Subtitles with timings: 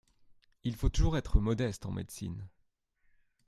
[0.63, 2.49] Il faut toujours être modeste en médecine.